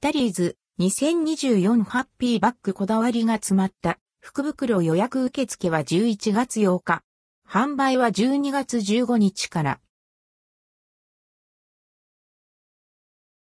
[0.00, 7.02] タリーズ2024ハッピーバッグこだわりが詰まった福袋予約受付は11月8日。
[7.44, 9.80] 販売は12月15日から。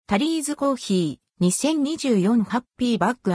[0.07, 3.31] タリーズコーヒー2024ハッピーバッグ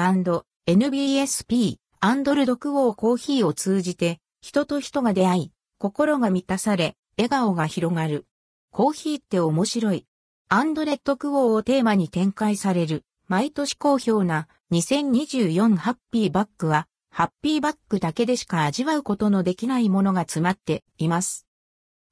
[0.67, 8.27] &NBSP アンドルドクオーコーヒーを通じて人と人が出会い、心が満たされ、笑顔が広がる。
[8.73, 10.05] コーヒーって面白い。
[10.51, 21.47] アンドレッドクオーをテーマに展開される、毎年好評な2024ハッピーバッグは、ハッピーバッグだけでしか味わうことのできないものが詰まっています。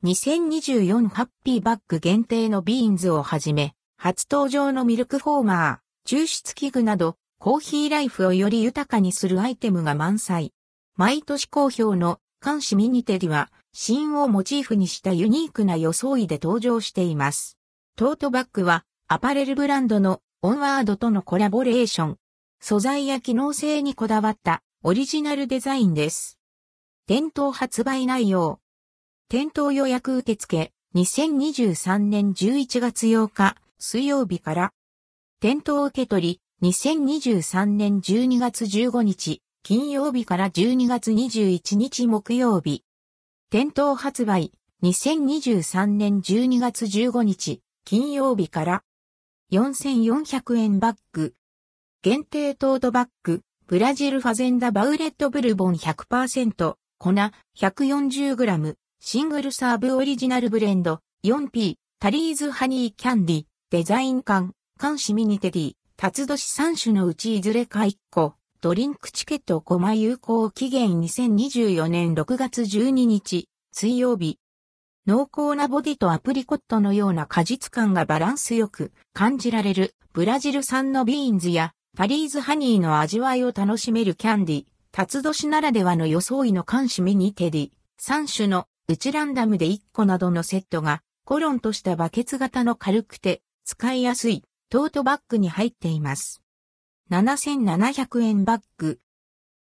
[0.04, 10.54] 2024ハッピーバッグ限定のビーンズをはじめ、初登場のミルクフォーマー、抽出器具など、コーヒーライフをより豊かにするアイテムが満載。
[10.96, 17.58] 毎年好評の干支ミニテディは、辰をモチーフにしたユニークな装いで登場しています。
[17.94, 22.16] トートバッグはアパレルブランドのオンワードとのコラボレーション。
[22.58, 26.38] 素材や機能性にこだわったオリジナルデザインです。
[27.06, 28.60] 店頭発売内容。
[29.28, 34.72] 店頭予約受付2023年11月8日水曜日から。
[35.40, 42.84] 店頭受け取り2023年12月15日金曜日から12月21日木曜日。
[43.50, 44.52] 店頭発売
[44.82, 48.84] 2023年12月15日金曜日から
[49.52, 51.34] 4400円バッグ。
[52.02, 57.10] 限定トートバッグ、ブラジルファゼンダバウレットブルボン100%、粉。
[57.58, 61.00] 140g、シングルサーブオリジナルブレンド。
[61.24, 74.38] 4P、タリーズハニーキャンディ、デザイン缶、缶シミニテディ、辰年3種のうちいずれか1個、ドリンクチケット5枚有効期限2024年6月12日、水曜日。
[75.04, 79.96] 濃厚なボディとアプリコットのような果実感がバランスよく感じられる。
[80.12, 87.70] ブラジル産のビーンズやタリーズハニーの味わいを楽しめるキャンディ、辰年ならではの装いの干支ミニテディ、
[88.00, 94.44] 3種のうちランダムで1個などのセットがコロンとしたバケツ型の軽くて使いやすい。
[94.70, 96.42] トートバッグに入っています。
[97.10, 99.00] 7700円バッグ。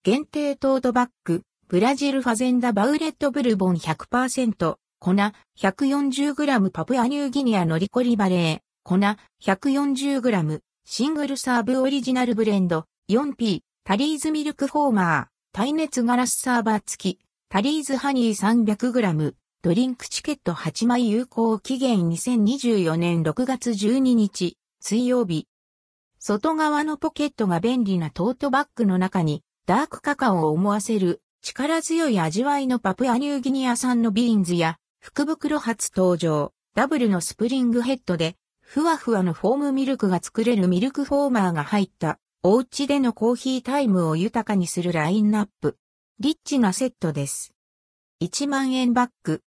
[0.03, 8.97] 限定トートバッグ、ブラジルファゼンダバウレットブルボン100%、粉 140g パプアニューギニアのリコリバレー、粉
[9.43, 12.85] 140g シングルサーブオリジナルブレンド。
[13.11, 15.27] 4P タリーズミルクフォーマー。
[15.53, 17.21] 耐熱ガラスサーバー付き。
[17.49, 20.53] タリーズハニー 300g ドリンクチケット。
[20.53, 22.09] 8枚有効期限。
[22.09, 25.47] 2024年6月12日水曜日。
[26.19, 45.77] 外側のポケットが便利なトートバッグの中にダークカカオを思わせる力強い味わいのパプアニューギニア産のビーンズや福袋初登場、ダブルのスプリングヘッドで、ふわふわのフォームミルクが作れるミルクフォーマーが入った、お家でのコーヒータイムを豊かにするラインナップ。
[46.21, 47.53] リッチなセットです。
[48.23, 49.43] 1万円バッグ。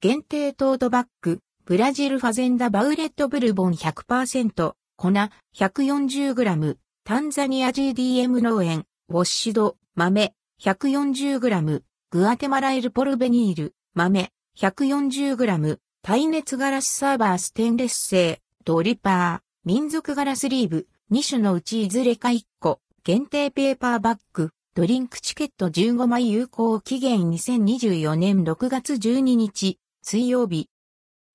[0.00, 5.08] 限定トートバッグ、ブラジルファゼンダバウレットブルボン100%、粉。
[5.54, 10.34] 140g、タンザニア GDM 農園、ウォッシュド、豆。
[10.62, 14.30] 140g、グアテマラエルポルベニール、豆。
[14.60, 30.68] 140g、耐熱ガラスサーバーステンレス製、ドリパー、民族ガラスリーブ、2種のうちいずれか1個、限定ペーパーバッグ、ドリンクチケット15枚有効期限2024年6月12日、水曜日。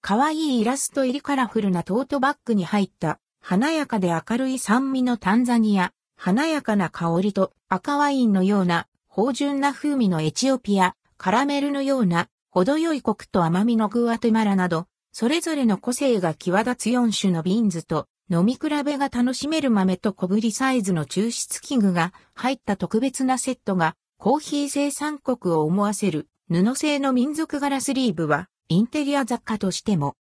[0.02, 30.16] 可愛いイラスト入りカラフルなトートバッグに入った、華やかで明るい酸味のタンザニア、華やかな香りと赤ワインのような、芳醇な風味のエチオピア、カラメルのような程よいコクと甘みのグアテマラなど、それぞれの個性が際立つ4種のビーンズと、飲み比べが楽しめる豆と小ぶりサイズの抽出器具が入った特別なセットが、コーヒー生産国を思わせる布製の民族ガラスリーブは、インテリア雑貨としても、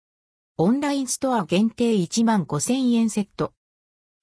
[0.58, 3.54] オンラインストア限定1万5000円セット。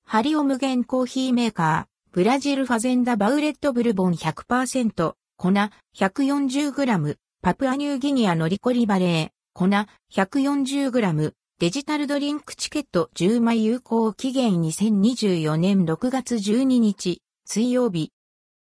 [0.06, 5.50] ハリオ無限コーヒーメーカー、ブラジルファゼンダバウレットブルボン100%、粉
[5.96, 9.66] 140g、パプアニューギニアのリコリバレー、粉
[10.12, 18.12] 140g、デジタルドリンクチケット10枚有効期限2024年6月12日、水曜日。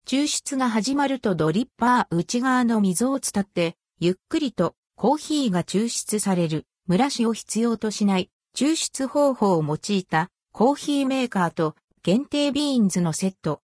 [0.08, 13.60] 抽出が始まるとドリッパー内側の溝を伝って、ゆっくりとコーヒーが抽出される、蒸らしを必要としない抽出方法を用いたコーヒーメーカーと限定ビーンズのセット。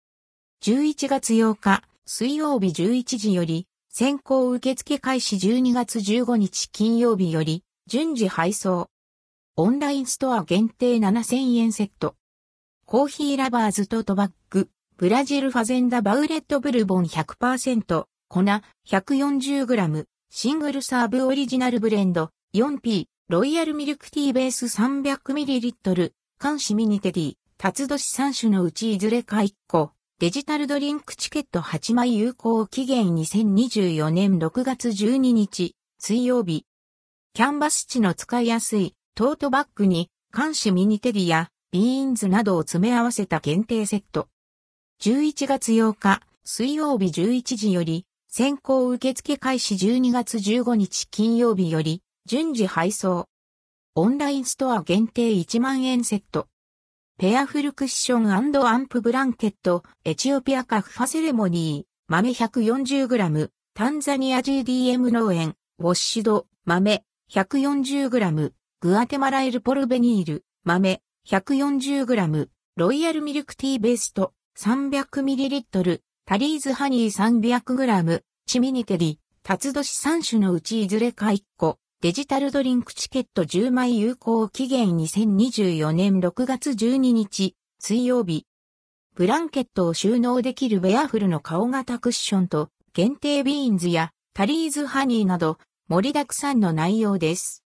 [0.61, 8.89] 11月8日水曜日11時より先行受付開始12月15日金曜日より順次配送。
[9.55, 12.15] オンラインストア限定7000円セット。
[12.87, 14.67] コーヒーラバーズトトバッグ、
[14.97, 18.39] ブラジルファゼンダバウレットブルボン100%、粉
[18.87, 22.31] 140g、シングルサーブオリジナルブレンド。
[22.55, 29.91] 4P、ロイヤルミルクティーベース 300ml、干支ミニテディ、辰年3種のうちいずれか1個、
[30.23, 36.65] デジタルドリンクチケット8枚有効期限2024年6月12日、水曜日。
[37.33, 44.29] キャンバス地の使いやすいトートバッグに、干支ミニテディやビーンズなどを詰め合わせた限定セット。
[45.01, 53.27] 11月8日、水曜日11時より、先行受付開始12月15日金曜日より、順次配送。
[53.95, 56.47] オンラインストア限定1万円セット。
[57.19, 88.45] ペアフルクッションアンプブランケット、エチオピアカファセレモニー、豆 140g、タンザニア GDM 農園、ウォッシュド、豆 140g、グアテマラエルポルベニール、豆 140g、ロイヤルミルクティーベースト 300ml、タリーズハニー 300g、チミニテリ、タツドシ3種のうちいずれか1個、デジタルドリンクチケット10枚有効期限2024年6月12日、水曜日。
[89.15, 97.63] ブランケットを収納できるベアフルの顔型クッションと、限定ビーンズやタリーズハニーなど、盛りだくさんの内容です。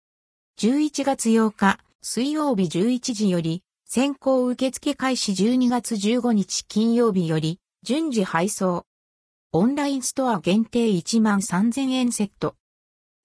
[0.60, 8.86] 11月8日、水曜日11時より、先行受付開始12月15日金曜日より、順次配送。
[9.50, 12.54] オンラインストア限定1万3000円セット。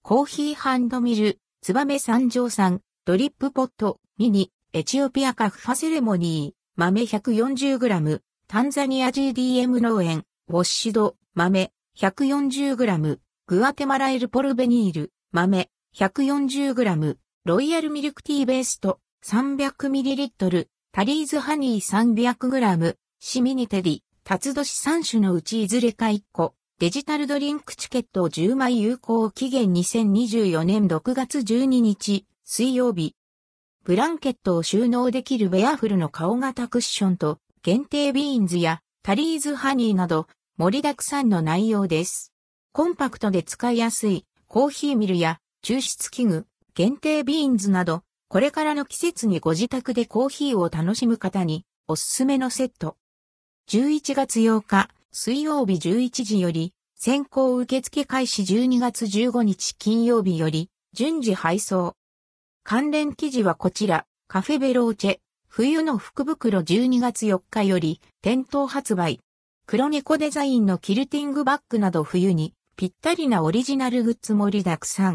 [0.08, 13.18] コーヒーハンドミル、ツバメ三条産、ドリップポット、ミニ、エチオピアカファセレモニー、豆 140g、タンザニア GDM 農園、ウォッシド、豆 140g、
[13.48, 33.14] グアテマラエルポルベニール、豆 140g、ロイヤルミルクティーベースト 300ml、タリーズハニー 300g、シミニテリ、タツドシ3種のうちいずれか1個、デジタルドリンクチケット10枚有効期限2024年6月12日水曜日。
[33.82, 40.26] ブランケットを収納できるベアフルの顔型クッションと限定ビーンズやタリーズハニーなど
[40.58, 42.34] 盛りだくさんの内容です。
[42.72, 52.98] コンパクトで使いやすいコーヒーミルや抽出器具、限定ビーンズなどこれからの季節にご自宅でコーヒーを楽しむ方におすすめのセット。
[53.70, 61.94] 11月8日水曜日11時より、先行受付開始12月15日金曜日より、順次配送。
[62.64, 65.18] 関連記事はこちら、カフェベローチェ、
[65.48, 69.20] 冬の福袋12月4日より、店頭発売。
[69.64, 75.14] 黒猫デザインのキルティングバッグなど冬に、ぴったりなオリジナルグッズ盛りだくさん。